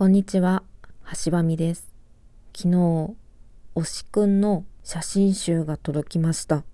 [0.00, 0.62] こんにちは、
[1.26, 1.92] 橋場美です。
[2.56, 3.14] 昨日、
[3.74, 6.64] 推しくんの写真集が届きました。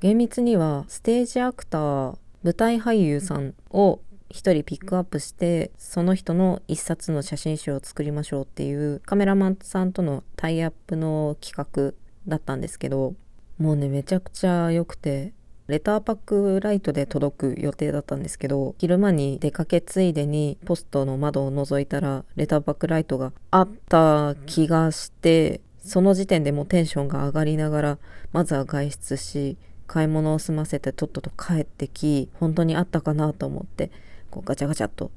[0.00, 11.94] 厳密には、ステージアクター、舞台俳優さんを一人ピックアップして、その人の一冊の写真集を作りましょうっていうカメラマンさんとのタイアップの企画
[12.26, 13.14] だったんですけど、
[13.56, 15.32] もうね、めちゃくちゃ良くて、
[15.66, 27.98] レターパックライトで届く予定だったんですけど、昼間に出かけついでにポストの窓を覗いたら、レターパックライトがあった気がして、その時点でもうテンションが上がりながら、
[28.32, 33.90] まずは外出し、買い物を済ませてとっとと帰ってき、本当にあったかなと思って、
[34.30, 35.10] こうガチャガチャっと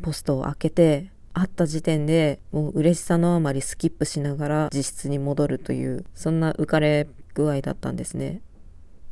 [0.00, 8.40] ポストを開けて、会った時点でもう嬉しさのあまりスキップしながら自室に戻るという、そんな浮かれ具合だったんですね。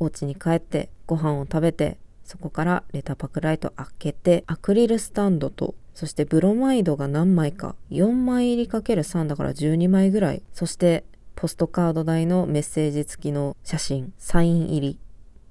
[0.05, 11.05] お家に帰ってご飯を食べてそこからレタパクライト開けてアクリルスタンドとそしてブロマイドが何枚か4枚入りかける3だから12枚ぐらいそして
[11.37, 14.99] ポストカード台のメッセージ付きの写真サイン入り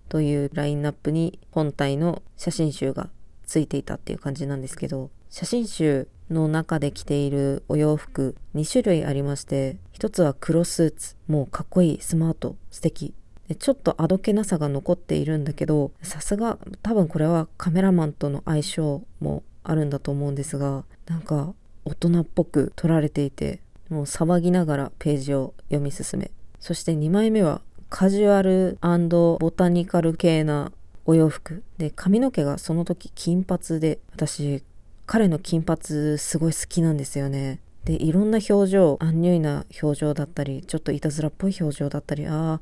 [0.09, 3.09] というラインナップに本体の写真集が
[3.45, 13.13] ついていたっていう感じなんですけど写真集の中で着ているお洋服2種類ありまして一つは黒スーツもうかっこいいスマート素敵
[13.47, 21.53] でちょっとあどけなさが残っているんだけどさすが多分これはカメラマンとの相性もあるんだと思うんですがなんか
[21.85, 26.31] 大人っぽく撮られていてもう騒ぎながらページを読み進め。
[26.59, 28.77] そして2枚目はカジュアル
[29.39, 30.71] ボタニカル系な
[31.05, 31.63] お洋服。
[31.77, 34.63] で髪の毛がその時金髪で私
[35.05, 37.59] 彼の金髪すごい好きなんですよね。
[37.85, 42.61] でいろんな表情アンニュイな表情だったりちょっといたずらっぽい表情だったりああも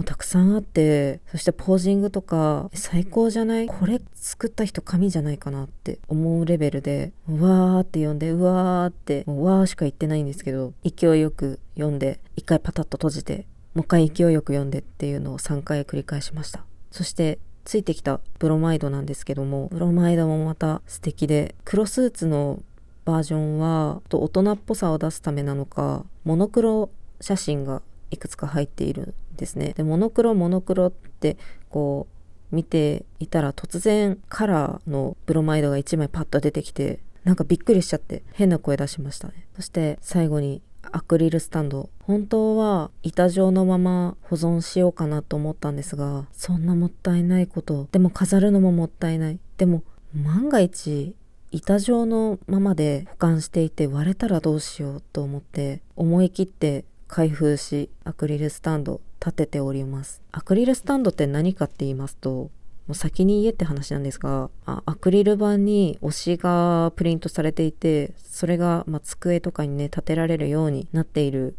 [0.00, 3.66] うたくさんあってそしてポージングとか最高じゃない？
[3.66, 16.64] これ作った人神じゃないかなって思うレベルでうわーって読んでうわーってもうわーしか言ってないんですけど勢いよく読んで一回パタッと閉じてもう一回勢いよく読んでっていうのを3回繰り返しました。
[16.92, 22.62] そしてついてきたブロマイドなんですけどもブロマイドもまた素敵で黒スーツの
[23.10, 26.90] バージョンは大人っぽさを出すためなのかモノクロ
[27.20, 29.74] 写真がいくつか入っているんですね。
[29.76, 31.36] でモノクロモノクロって
[31.68, 32.06] こ
[32.52, 39.46] う見ていたら突然カラーのブロマイドが1枚パッと出てきてなんかびっくりしちゃって変な声出しましたね。
[39.56, 41.90] そして最後にアクリルスタンド。
[42.04, 47.88] 本当は板状のまま保存しようかなと思ったんですがそんなもったいないこと。
[47.92, 49.38] でも飾るのももったいない。
[49.56, 49.82] でも
[50.14, 51.14] 万が一
[51.52, 62.50] 板状のままで保管していて割れたらどうしようと思って思い切って開封しアクリルスタンド立てておりますアクリルスタンドって何かって言いますとも
[62.90, 71.56] う先に言えって話なんですがあアクリル板に推しがプリントされていてそれが、まあ、机とかにね立てられるようになっている、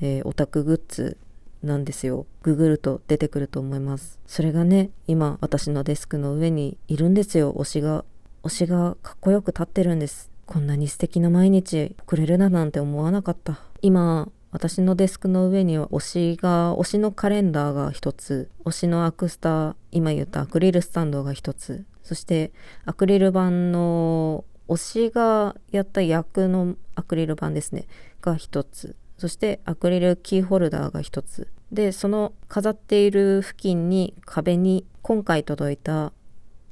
[0.00, 1.16] えー、オタクグッズ
[1.64, 2.26] なんですよ。
[2.42, 4.18] ググると出てくると思います。
[4.26, 8.04] それがね、今私のデスクの上にいるんですよ、推しが。
[8.44, 10.30] 推しがかっこよく立ってるんです。
[10.44, 13.58] こんなに素敵な毎日送れるななんて思わなかった。
[13.80, 22.52] 今、私のデスクの上には推しが、推しのカレンダーが一つ、推しのアクスタ、今言ったアクリルスタンドが一つ、そして
[22.84, 27.86] アクリル板の推しがやった役のアクリル板ですね、
[28.20, 28.94] が一つ。
[29.16, 31.48] そしてアクリルキーホルダーが一つ。
[31.72, 36.12] で、その飾っている付近に壁に今回届いた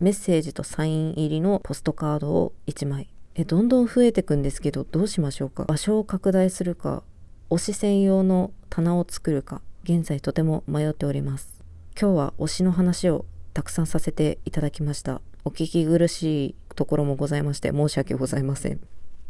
[0.02, 3.08] メッセージとサイン入りのポストカードを1枚。
[3.36, 5.62] え、どんどん増えてくんですけど、どうしましょうか？
[5.62, 7.04] 場所を拡大するか、
[7.50, 11.62] 推し専用の棚を作るか、現在とても迷っております。
[11.96, 15.20] 今日は推しの話をたくさんさせていただきました。
[15.44, 18.80] お聞き苦しいところもございまして申し訳ございません。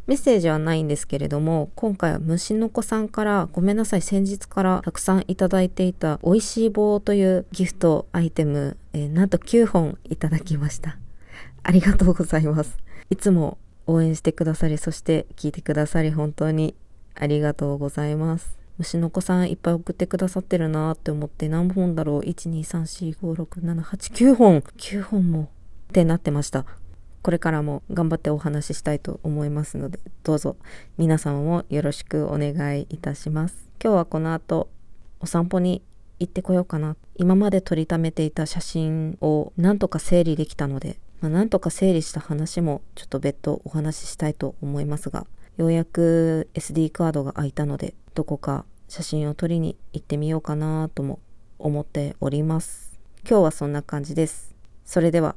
[0.06, 10.98] メッセージはないんですけれども、今回は虫の子さんから、ごめんなさい、先日からたくさんいただいていた、美味しい棒というギフトアイテム、えー、なんと9本いただきました。
[11.62, 12.78] ありがとうございます。
[13.10, 16.74] いつも応援してくださり、そして聞いてくださり、本当に
[17.14, 18.58] ありがとうございます。
[18.78, 26.64] 虫の子さんいっぱい送ってくださってるなーって思って何本だろう ?1、2、3、4、5、6、7、8、9本 !9 本もってなってました。
[27.22, 30.56] これからも頑張ってお話ししたいと思いますので、どうぞ
[30.98, 33.68] 皆様もよろしくお願いいたします。
[33.82, 34.68] 今日はこの後、
[35.20, 35.82] お散歩に
[36.18, 36.96] 行ってこようかな。
[37.14, 51.20] 今まで撮りためていた写真をなんとか整理できたので、まあ、なんとか整理した話もちょっと別途お話ししたいと思いますが、ようやく SD カードが空いたので、どこか写真を撮りに行ってみようかなとも
[51.60, 52.98] 思っております。
[53.28, 54.56] 今日はそんな感じです。
[54.84, 55.36] それでは。